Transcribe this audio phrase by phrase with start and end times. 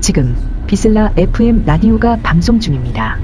[0.00, 0.36] 지금
[0.66, 3.18] 비슬라 FM 라디오가 방송 중입니다.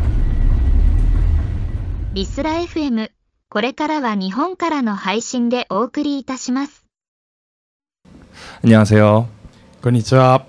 [2.14, 3.08] ビスラ FM。
[3.48, 6.84] これからは日本からの配信でお送りいたします。
[8.64, 9.28] 안녕하세요.
[9.82, 10.44] こんにちは。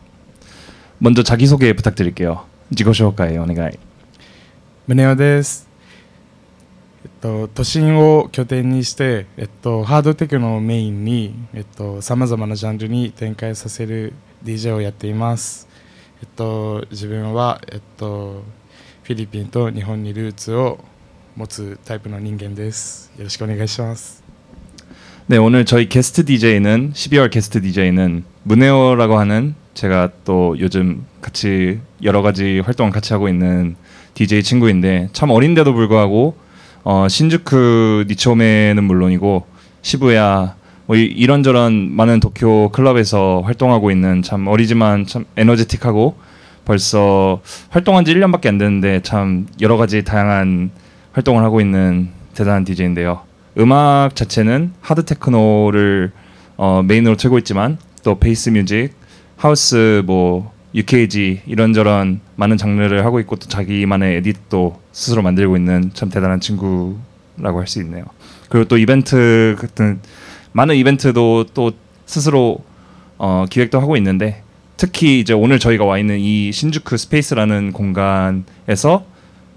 [1.00, 2.46] 먼저 자기소개 부탁드릴게요.
[2.75, 3.78] 지고쇼카에 오네가이.
[4.88, 5.68] 宗男です。
[7.21, 14.13] えっと、都心を拠点にして、えっと、ハードテクノをメインに、えっと、さまざまなジャンルに展開させる
[14.44, 15.67] DJ をやっています。
[16.22, 18.44] えっと、自分は、えっと、
[19.04, 20.80] フィリピンと日本にルーツを
[21.36, 23.12] 持つタイプの人間です。
[23.17, 24.23] よろしくお願いします。
[25.30, 32.22] 네, 오늘 저희 게스트 DJ는 12월 게스트 DJ는 문에오라고 하는 제가 또 요즘 같이 여러
[32.22, 33.76] 가지 활동을 같이 하고 있는
[34.13, 36.38] DJ 친구인데 참 어린데도 불구하고
[36.84, 39.46] 어, 신주쿠 니초메는 물론이고
[39.82, 46.16] 시부야 뭐 이- 이런저런 많은 도쿄 클럽에서 활동하고 있는 참 어리지만 참 에너제틱하고
[46.64, 50.70] 벌써 활동한 지 1년밖에 안 됐는데 참 여러 가지 다양한
[51.12, 53.20] 활동을 하고 있는 대단한 DJ인데요.
[53.58, 56.12] 음악 자체는 hard techno를
[56.56, 58.91] 어, 메인으로 틀고 있지만 또 bass music,
[59.36, 66.09] house 뭐 UKG 이런저런 많은 장르를 하고 있고 또 자기만의 에딧도 스스로 만들고 있는 참
[66.09, 68.05] 대단한 친구라고 할 수 있네요.
[68.48, 70.01] 그리고 또 이벤트 같은
[70.53, 71.73] 많은 이벤트도 또
[72.06, 72.59] 스스로
[73.19, 74.42] 어, 기획도 하고 있는데
[74.77, 79.05] 특히 이제 오늘 저희가 와 있는 이 신주쿠 Space라는 공간에서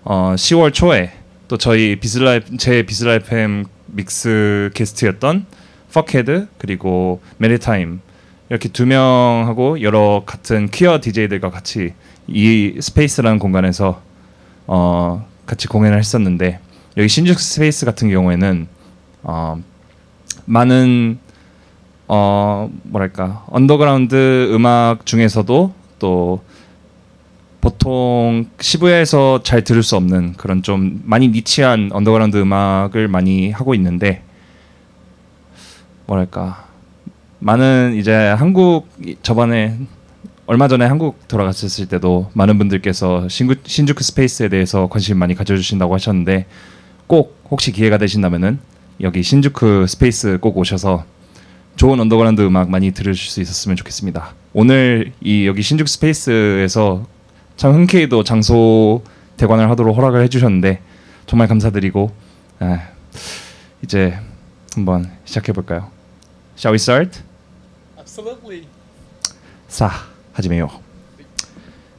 [0.03, 1.11] 어, 10월 초에
[1.47, 5.45] 또 저희 VISLA 제 VISLA FM mix 게스트였던
[5.93, 8.01] Fuckhead 그리고 Maritime
[8.49, 11.93] 이렇게 두 명하고 여러 같은 퀴어 DJ들과 같이
[12.27, 14.01] 이 Space라는 공간에서
[14.67, 16.59] 어, 같이 공연을 했었는데
[16.97, 18.67] 여기 신주쿠 Space 같은 경우에는
[19.23, 19.61] 어,
[20.45, 21.19] 많은
[22.07, 26.43] 어 뭐랄까 언더그라운드 음악 중에서도 또
[27.61, 34.21] 보통 시부야에서 잘 들을 수 없는 그런 좀 많이 niche한 언더그라운드 음악을 많이 하고 있는데
[36.05, 36.64] 뭐랄까
[37.39, 38.87] 많은 이제 한국
[39.21, 39.77] 저번에
[40.47, 46.45] 얼마 전에 한국 돌아갔었을 때도 많은 분들께서 신구, 신주쿠 Space에 대해서 관심 많이 가져주신다고 하셨는데
[47.07, 48.59] 꼭 혹시 기회가 되신다면은
[49.01, 51.03] 여기 신주쿠 Space 꼭 오셔서
[51.75, 54.33] 좋은 언더그라운드 음악 많이 들으실 수 있었으면 좋겠습니다.
[54.53, 57.05] 오늘 이 여기 신주쿠 Space에서
[57.57, 59.03] 참 흔쾌히도 장소
[59.37, 60.81] 대관을 하도록 허락을 해주셨는데
[61.25, 62.11] 정말 감사드리고
[62.59, 62.81] 아,
[63.83, 64.17] 이제
[64.75, 65.94] 한번 시작해 볼까요?
[66.57, 67.21] Shall we start?
[67.97, 68.67] Absolutely.
[69.67, 69.89] 사
[70.33, 70.69] 하지메요.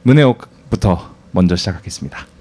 [0.03, 2.36] 문해옥부터 먼저 시작하겠습니다.「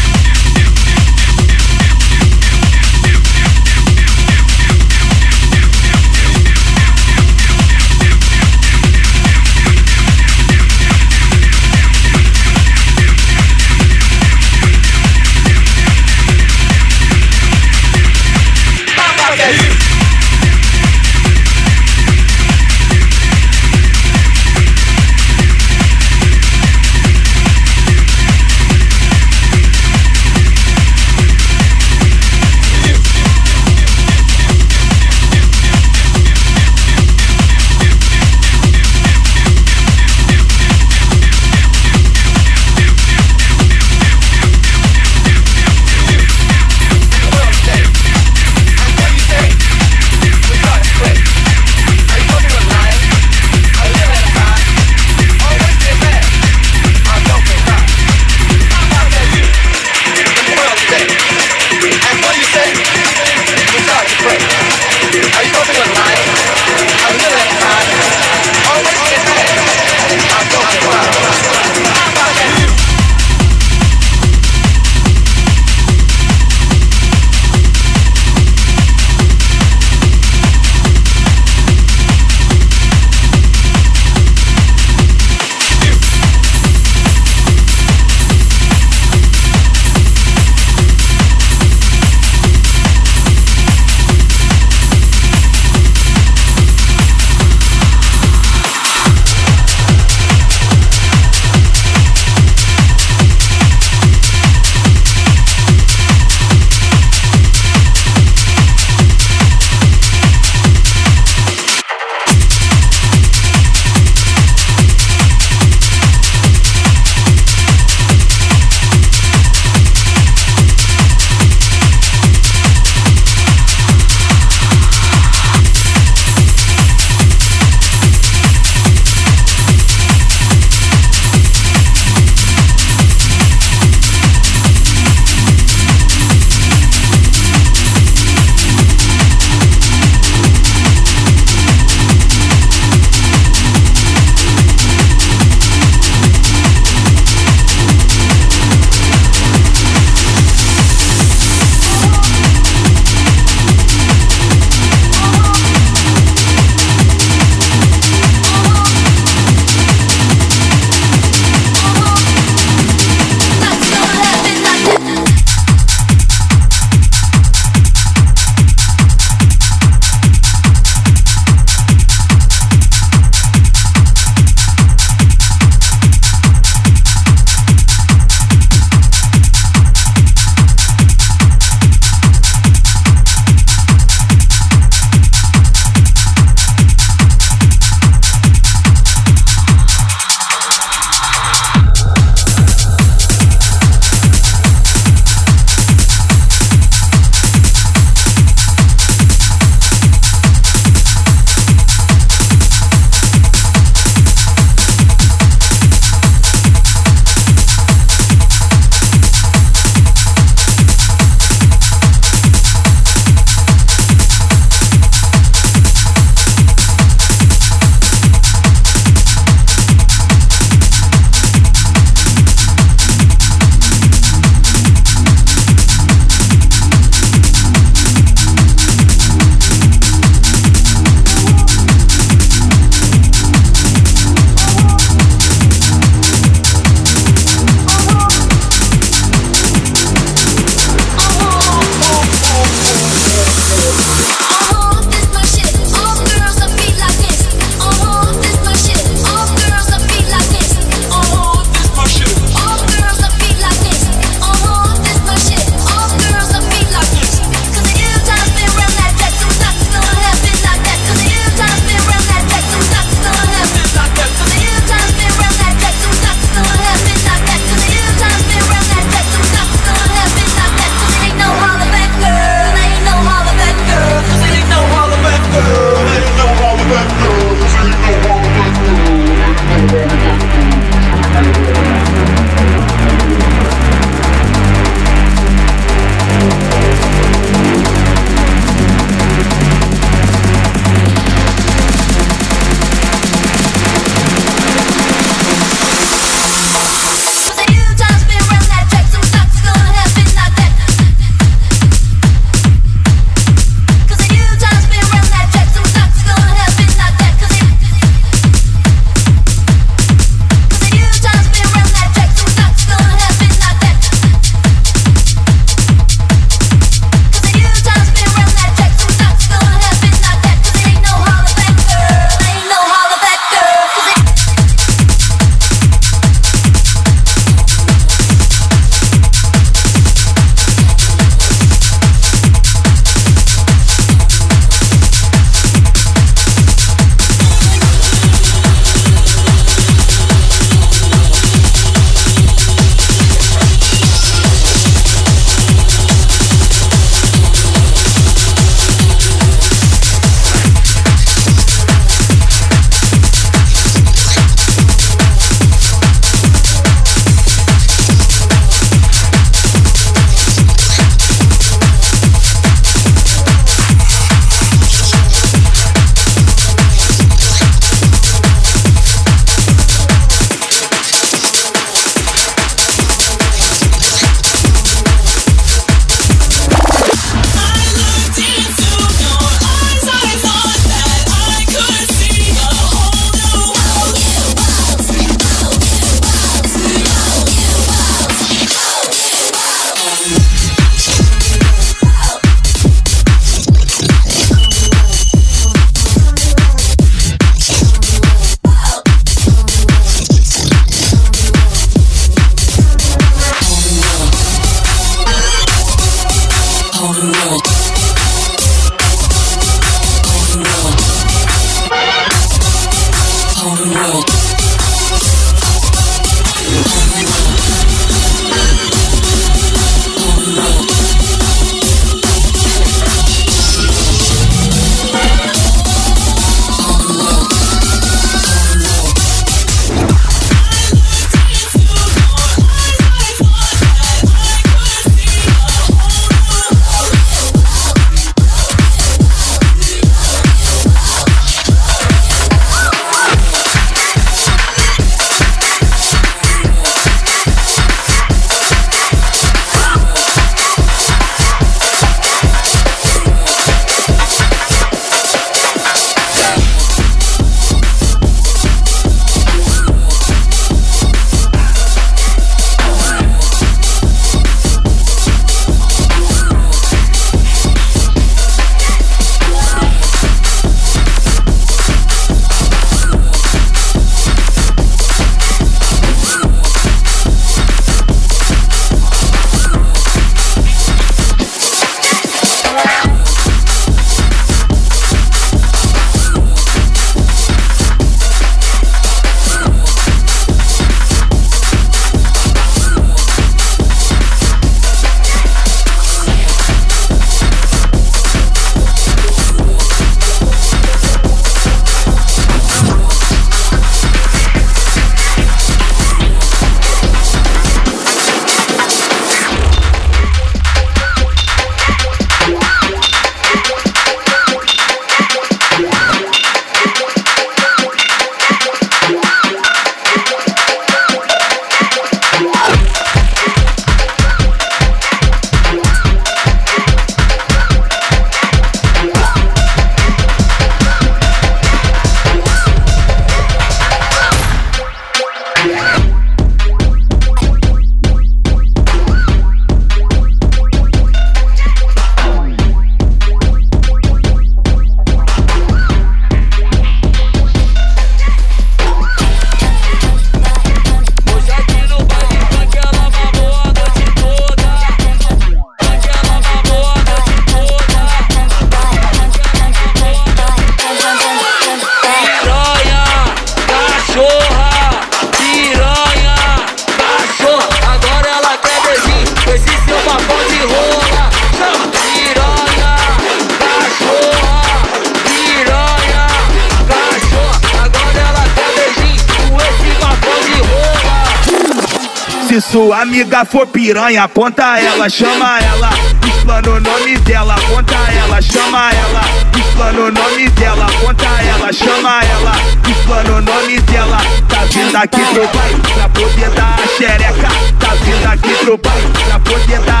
[583.11, 585.89] amiga for piranha, aponta ela, chama ela.
[586.25, 589.21] Explana o nome dela, aponta ela, chama ela.
[589.53, 592.53] Explana o nome dela, aponta ela, chama ela.
[592.89, 594.17] Explana o nome dela.
[594.47, 597.49] Tá vindo aqui pro baile pra poder dar a xereca.
[597.79, 600.00] Tá vindo aqui pro baile pra poder dar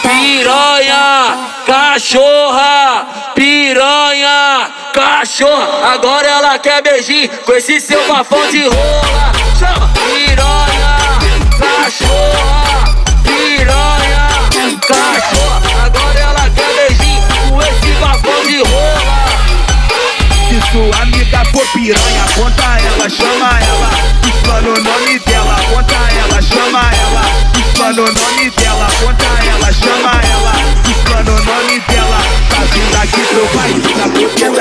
[0.01, 5.93] Piranha, cachorra, piranha, cachorra.
[5.93, 9.31] Agora ela quer beijinho com esse seu bafão de rola.
[9.57, 10.58] Chama piranha,
[21.59, 23.89] for piranha, aponta ela, chama ela.
[24.27, 27.21] Explana o nome dela, aponta ela, chama ela.
[27.59, 30.53] Explana o nome dela, aponta ela, chama ela.
[30.89, 32.17] Explana o nome dela.
[32.49, 34.51] Tá vindo aqui pro baile pra poder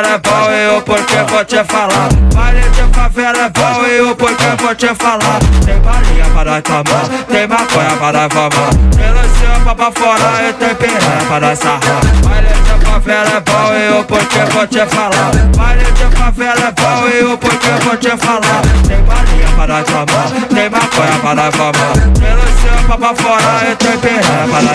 [0.00, 2.08] favela é bom e o porquê vou te falar.
[2.34, 5.40] Baile de favela é bom e o porquê vou te falar.
[5.64, 8.50] Tem balinha para tomar, tem maconha para fumar.
[8.96, 12.00] Tem lancinha pra fora e tem piranha para sarrar.
[12.24, 15.30] Baile de favela é bom e o porquê vou te falar.
[15.56, 18.62] Baile de favela é bom e o porquê vou te falar.
[18.86, 21.92] Tem balinha para tomar, tem maconha para fumar.
[22.14, 24.70] Tem lancinha pra fora e tem piranha para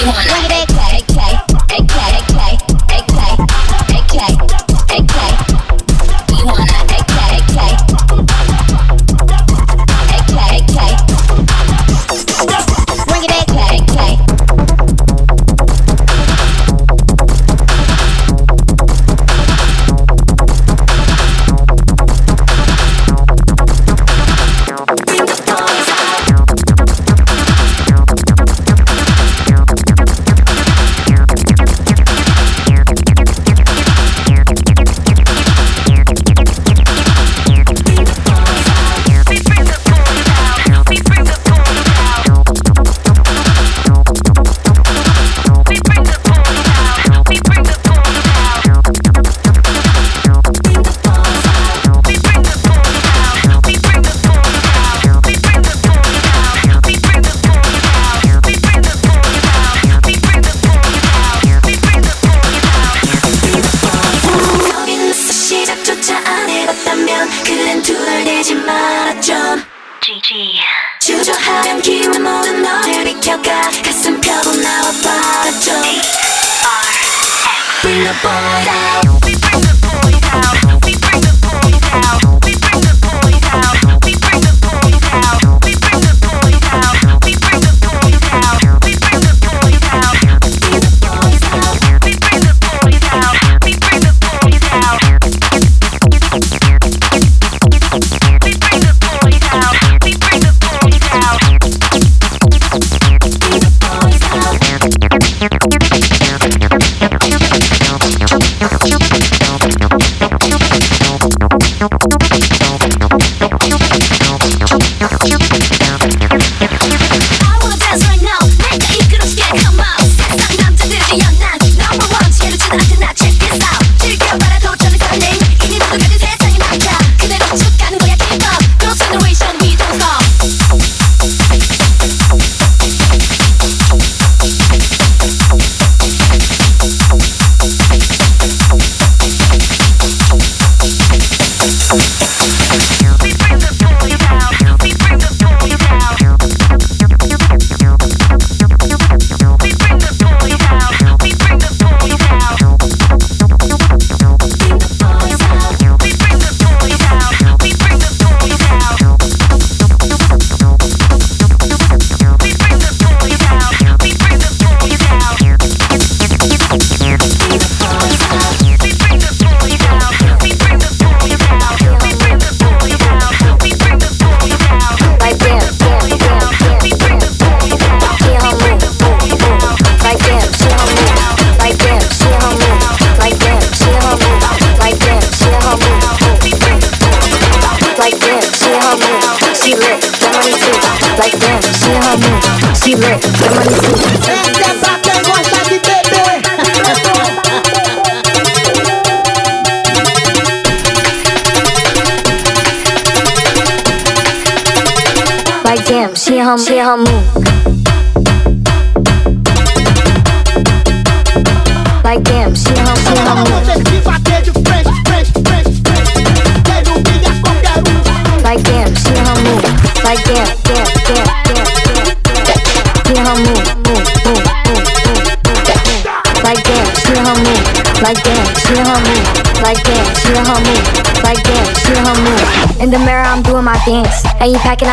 [78.11, 78.50] a bone.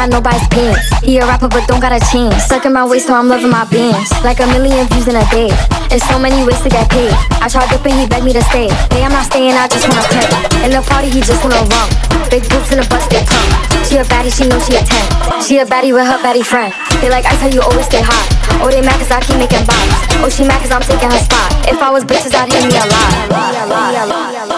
[0.09, 0.88] got nobody's pants.
[1.02, 2.44] He a rapper but don't got a chance.
[2.44, 4.11] Sucking my waist so I'm loving my bands.
[4.24, 5.50] Like a million views in a day.
[5.88, 7.12] There's so many ways to get paid.
[7.40, 8.68] I tried dipping, he begged me to stay.
[8.92, 10.28] Hey, I'm not staying, I just wanna play.
[10.64, 11.88] In the party, he just wanna run.
[12.30, 13.52] Big boots in a busted tongue.
[13.84, 15.42] She a baddie, she know she a 10.
[15.42, 16.72] She a baddie with her baddie friend.
[17.00, 18.26] They like, I tell you, always stay hot.
[18.61, 19.96] Oh, they mad cause I keep making bombs.
[20.24, 21.52] Oh, she mad cause I'm taking her spot.
[21.68, 24.57] If I was bitches, I'd hit me a lot.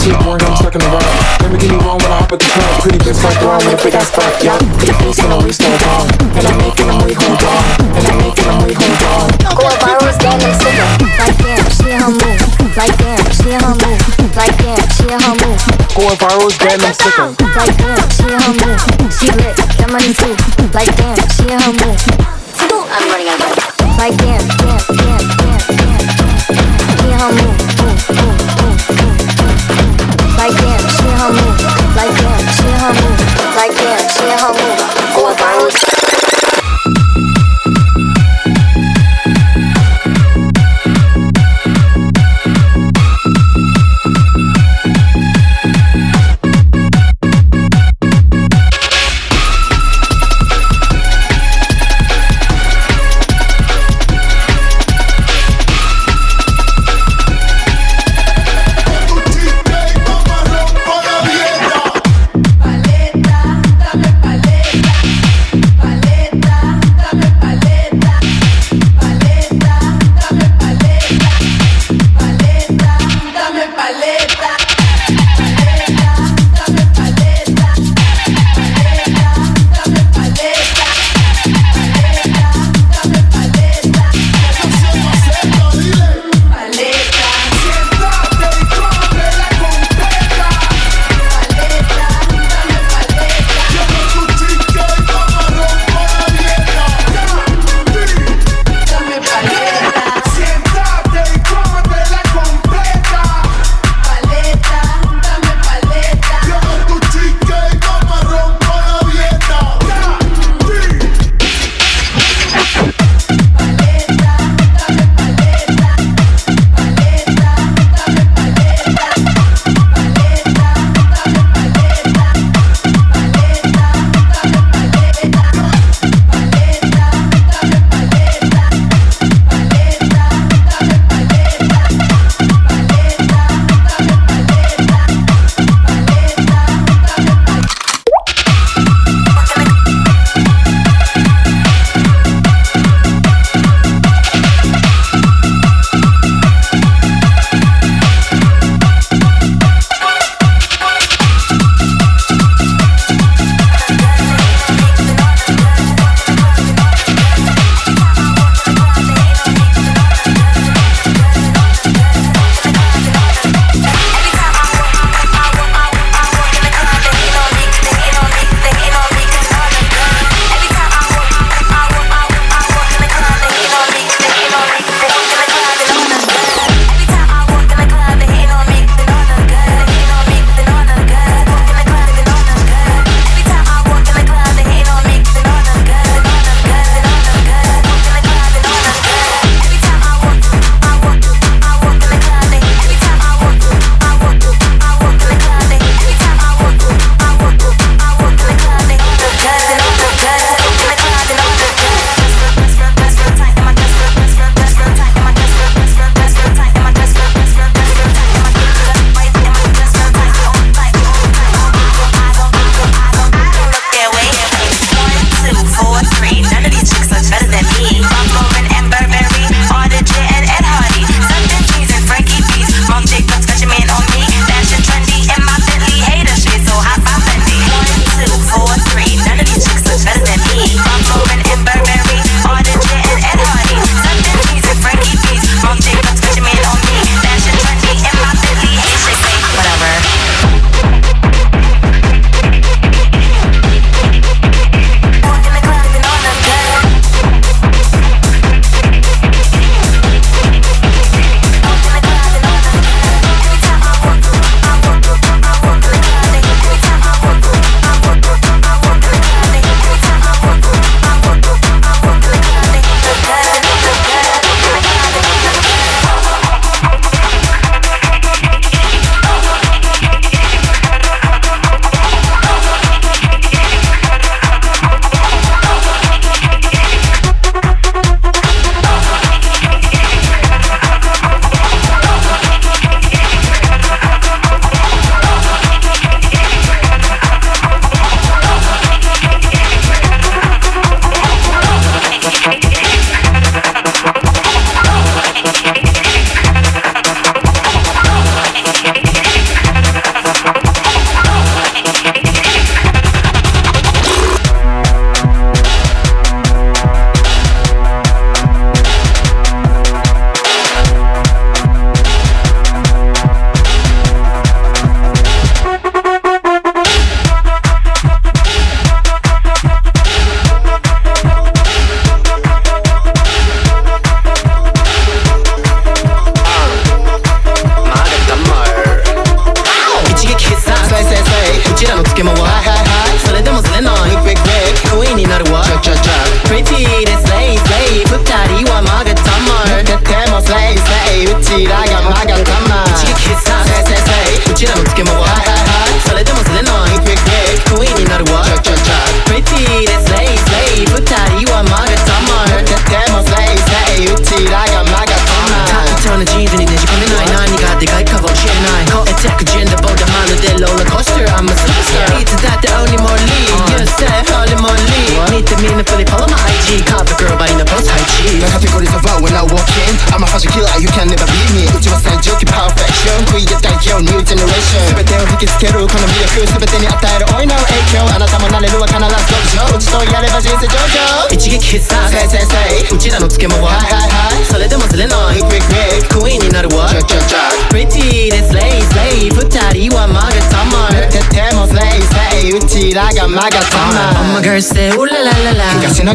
[0.00, 1.04] Keep boring, I'm stuck in the run.
[1.44, 2.72] Never get me wrong when I hop at the club.
[2.80, 4.32] Pretty bitch like wrong with a big ass butt.
[4.40, 6.08] Yeah, put your face in a waist all down.
[6.40, 7.64] And I'm making them way hold on.
[7.92, 9.28] And I'm making them way hold on.
[9.60, 10.88] Going viral is Gangnam Style.
[11.20, 12.40] Like damn, she her move.
[12.80, 14.00] Like damn, she her move.
[14.32, 15.60] Like damn, she her move.
[15.92, 17.36] Going viral is Gangnam Style.
[17.52, 18.80] Like damn, she her move.
[19.12, 20.32] She lit, got money too.
[20.72, 22.00] Like damn, she her move.
[22.88, 24.00] I'm running out of breath.
[24.00, 26.00] Like damn, damn, damn, damn, damn.
[26.88, 27.44] She her move.
[27.44, 27.49] move,
[32.90, 34.59] Like damn, she her move.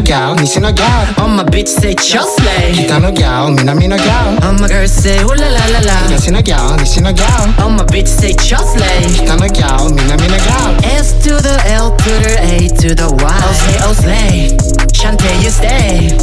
[0.06, 1.06] gal, nissi no gal.
[1.18, 2.42] All my bitch say Chelsea.
[2.74, 4.38] Kita no gal, mina mi gal.
[4.44, 5.96] All my girls say ooh la la la la.
[6.08, 7.54] Nissi no gal, nissi no gal.
[7.58, 8.78] All my bitch say Chelsea.
[9.18, 10.70] Kita no gal, mina mi gal.
[10.84, 13.26] S to the L to the A to the Y.
[13.26, 14.56] I'll say oh slay,
[14.94, 16.14] Shante you stay.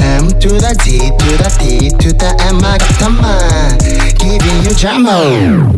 [0.00, 3.82] M to the D to the T to the M I got the mind,
[4.18, 5.74] giving you drama.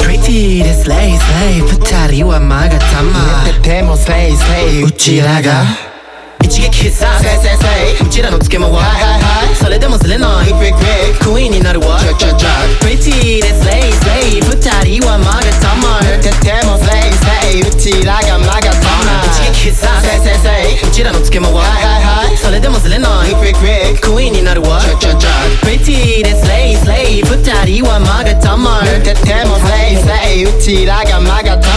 [0.00, 5.85] Pretty slay slay, 부타리와 마가타마 내 때문에 slay slay 웃지라가
[7.46, 9.46] 必殺せいせいせいうちらのつけまははい。
[9.46, 10.50] はいそれでもずれない。
[10.52, 11.98] クイッククイーンになるわ。
[12.00, 12.48] Check check check
[12.82, 16.30] Pretty でスレイスレイ二人はまがたまでで
[16.66, 18.70] もスレイスレイうちらがまがた
[19.06, 22.26] ま一撃必殺せいせいせいうちらのつけまははい。
[22.26, 23.34] はいそれでもずれない。
[23.34, 24.80] クイッククイーンになるわ。
[24.80, 25.28] Check check check
[25.62, 28.95] Pretty でスレイスレイ二人はまがたまで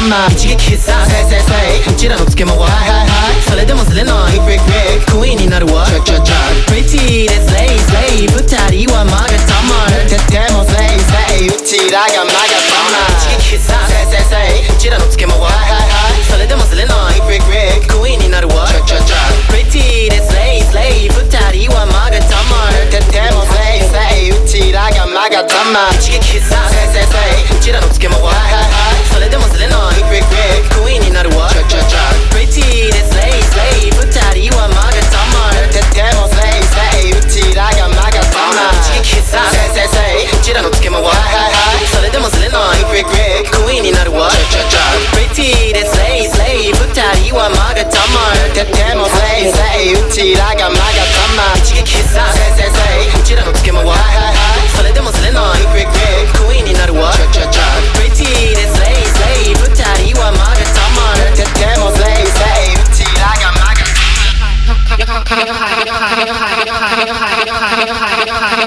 [0.09, 6.33] まがたま一撃必殺せいせいせいうちらのつけまははいはいはいそれでもずれないクイッククイーンになるわ Check check check.
[6.65, 14.33] Pretty でスレイスレイ二人はまがたまるででもスレイスレイうちらがまがたま一撃必殺せいせいせ
[14.65, 19.13] いうちらのつけまははいはいはいそれでもずれないクイッククイーンになるわ Check check check.
[19.53, 29.98] Pretty でスレイスレイ二人はまがたまるででもスレイスレイうちらがまがたま一撃必殺せいせいせいうちらのつけまははいはいはいそれでもずれない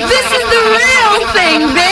[0.08, 1.91] This is the real thing, baby.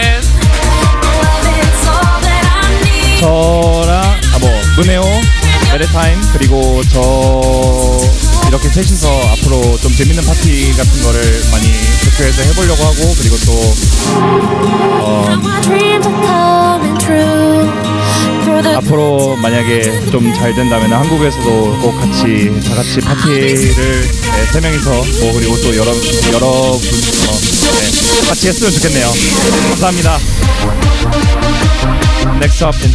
[3.21, 4.01] 저랑
[4.33, 5.03] 아뭐 문에오,
[5.75, 6.99] 에레타임 그리고 저
[8.47, 11.67] 이렇게 셋이서 앞으로 좀 재밌는 파티 같은 거를 많이
[12.03, 13.75] 도쿄에서 해보려고 하고 그리고 또
[15.03, 15.39] 어,
[18.75, 25.33] 앞으로 만약에 좀 잘 된다면 한국에서도 꼭 같이 다 같이 파티를 네, 세 명이서 뭐
[25.33, 25.91] 그리고 또 여러
[26.33, 26.89] 여러 분
[27.29, 27.39] 어,
[27.79, 29.13] 네, 같이 했으면 좋겠네요.
[29.69, 30.17] 감사합니다.
[32.39, 32.91] Next up in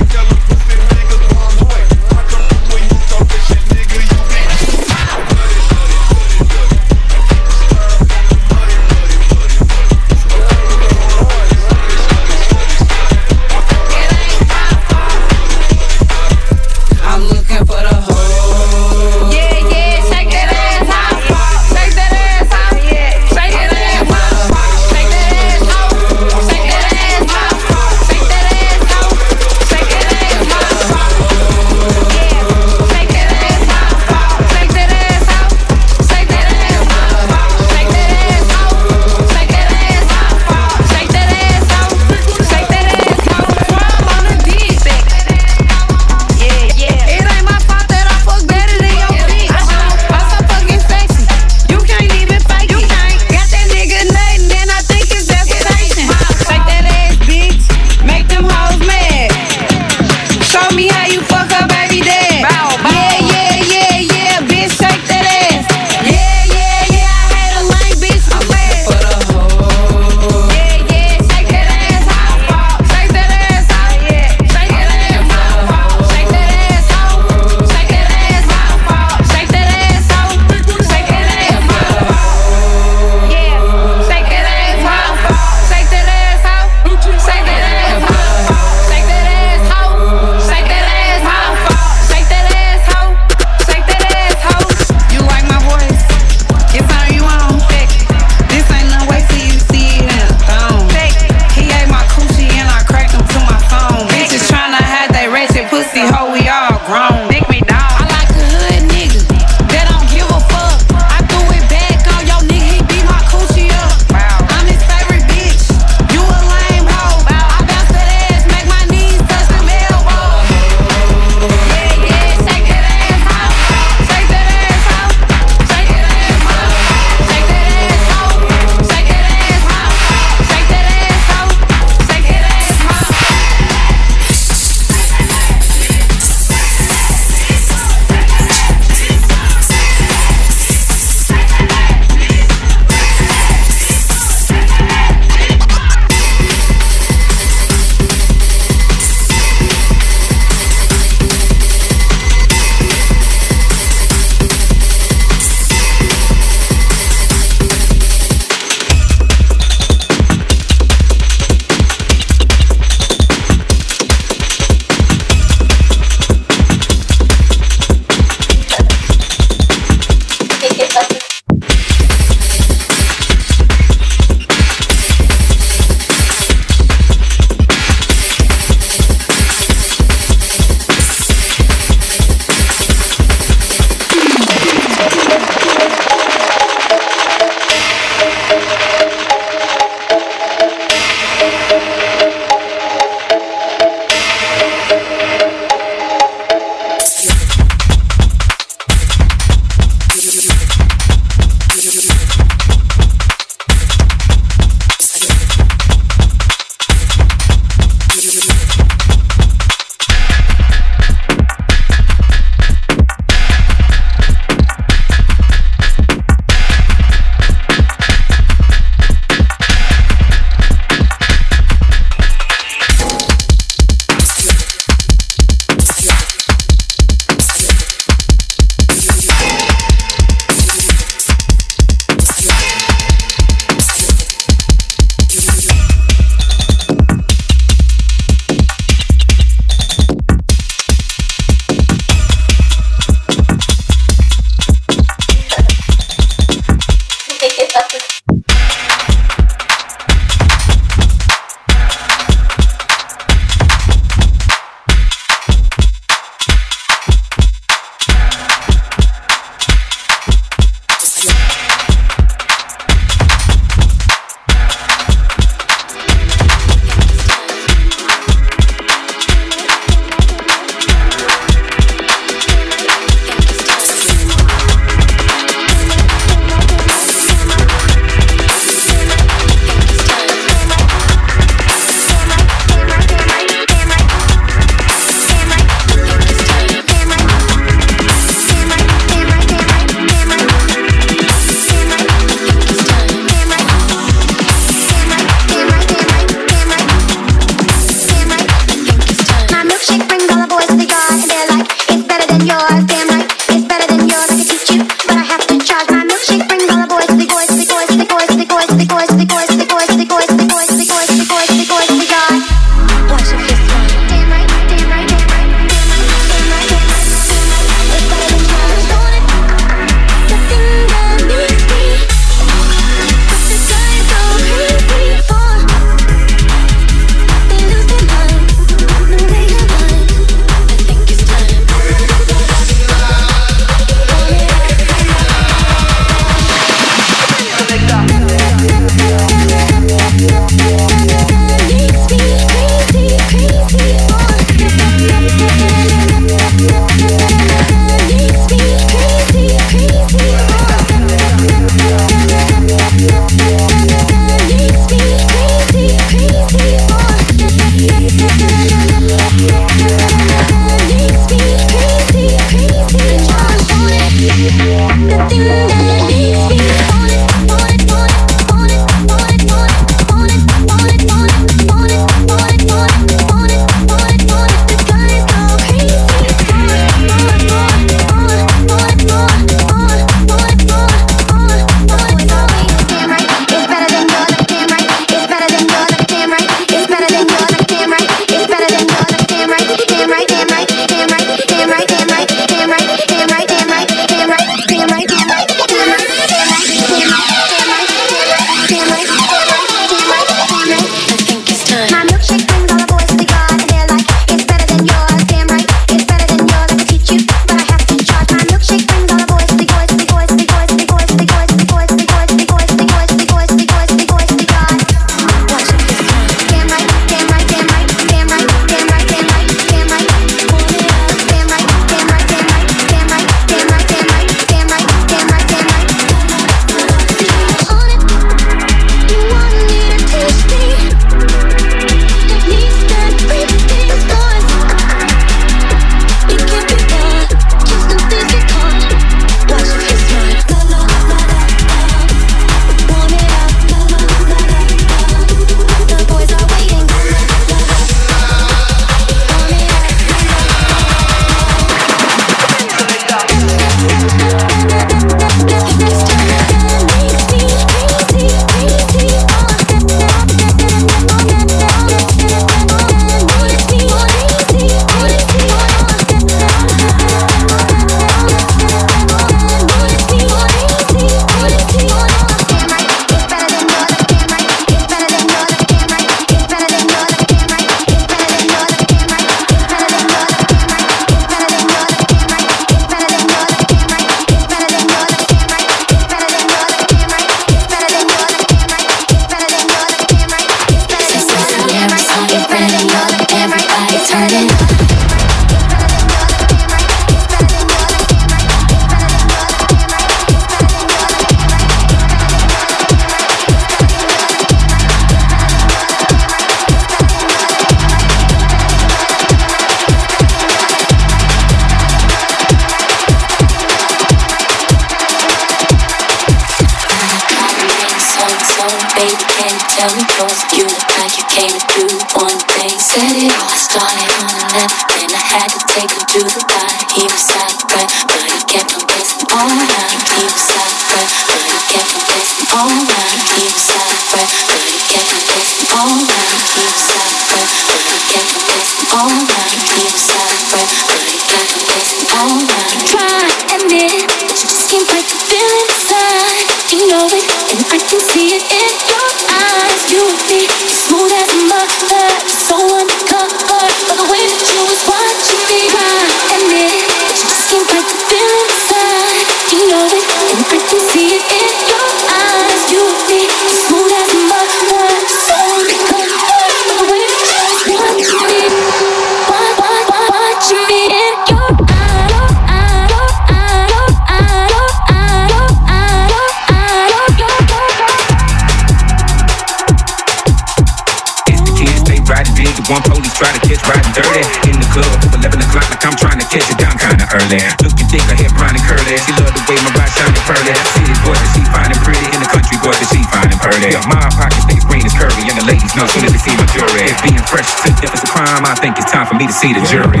[599.41, 600.00] see the jury.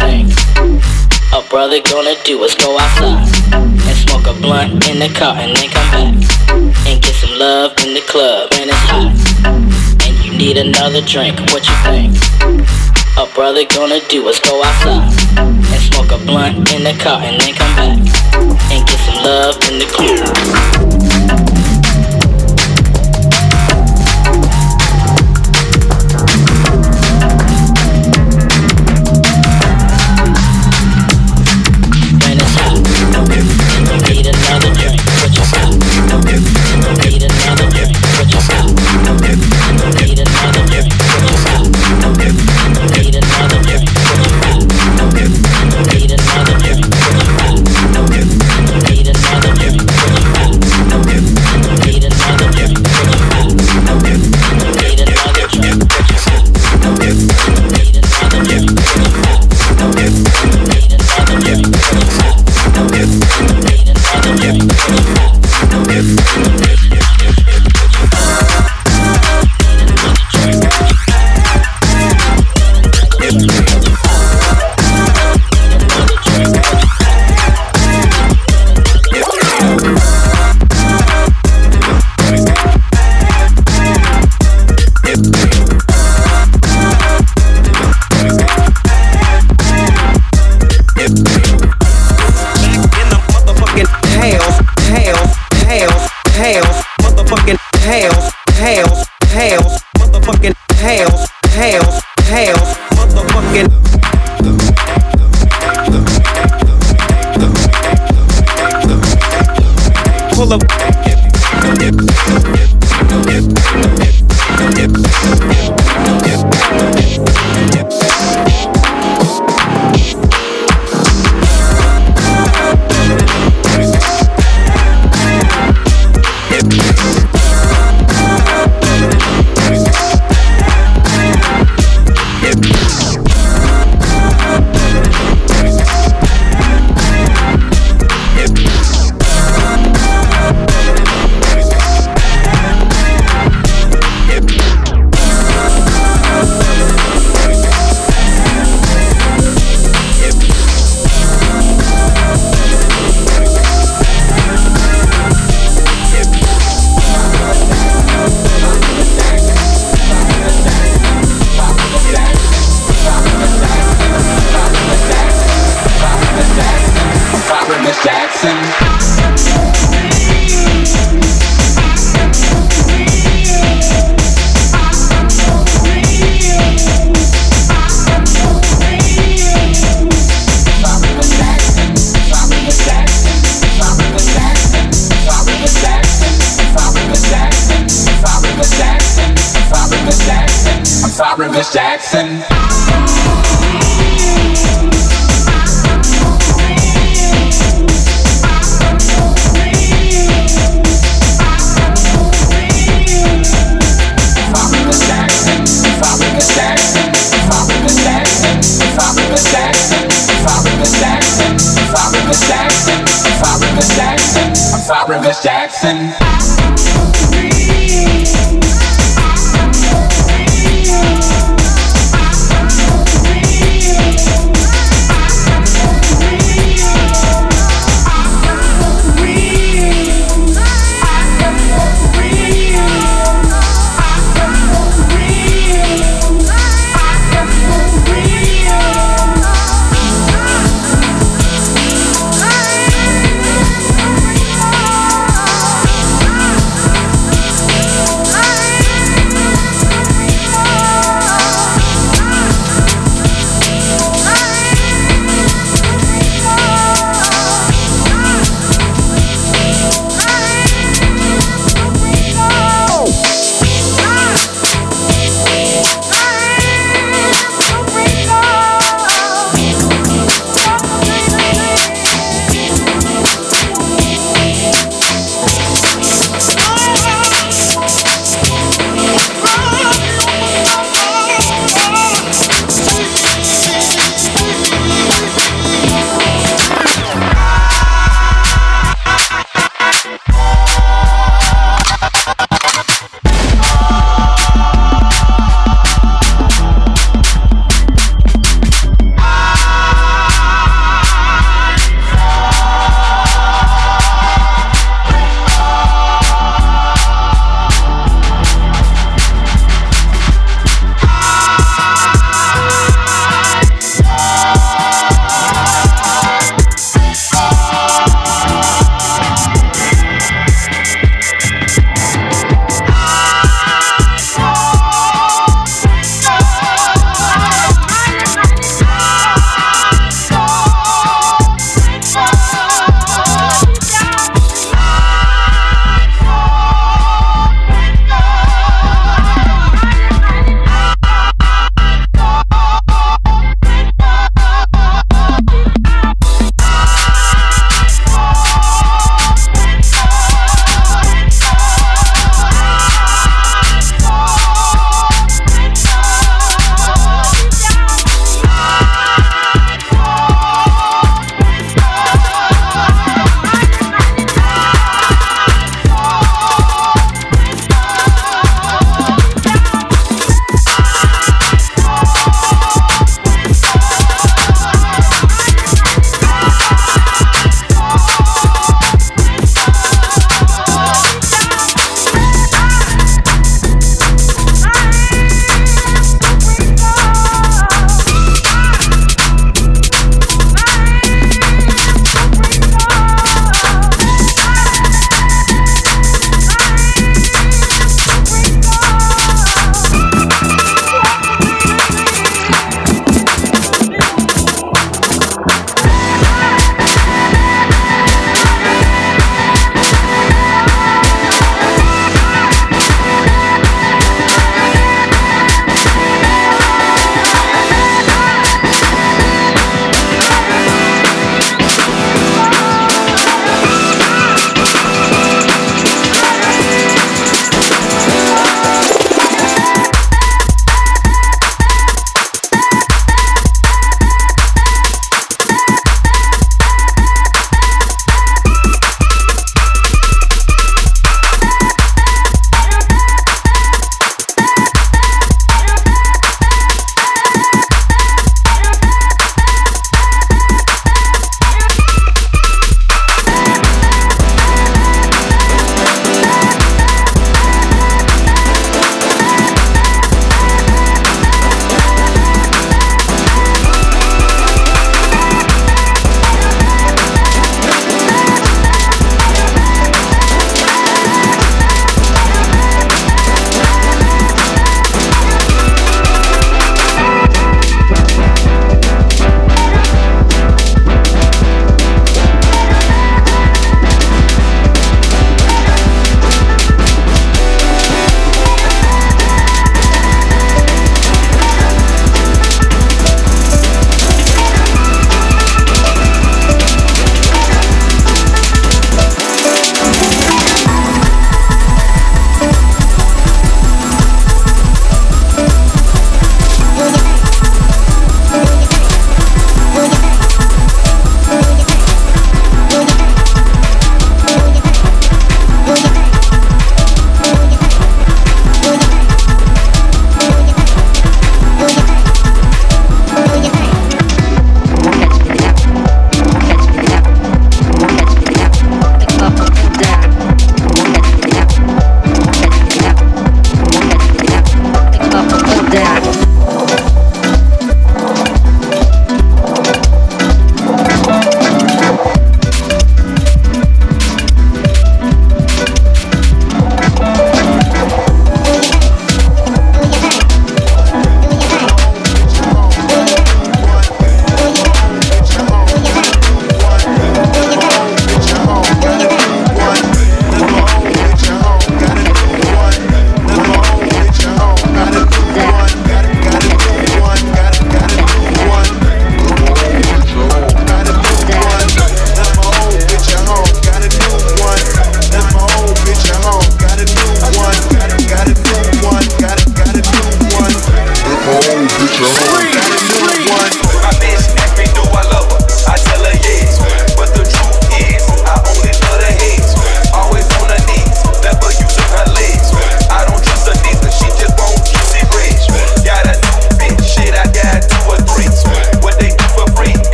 [0.00, 0.34] things.
[1.32, 5.56] A brother gonna do is go outside and smoke a blunt in the car and
[5.56, 6.14] then come back
[6.86, 9.14] and get some love in the club and it's hot.
[10.04, 12.16] And you need another drink, what you think?
[13.16, 17.40] A brother gonna do is go outside and smoke a blunt in the car and
[17.40, 17.98] then come back
[18.72, 20.89] and get some love in the club.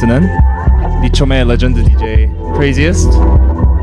[0.00, 0.28] 믹스는
[1.02, 3.10] 니초메 legend DJ Craziest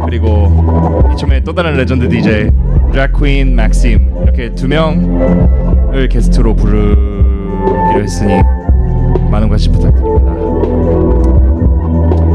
[0.06, 2.49] 그리고 니초메 또 다른 legend DJ
[2.91, 8.41] Drag Queen Maxim 이렇게 두 명을 게스트로 부르기로 했으니
[9.30, 10.31] 많은 관심 부탁드립니다.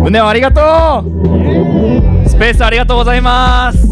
[0.03, 2.23] munéo ありがとう!
[2.27, 3.92] Space ありがとうございます!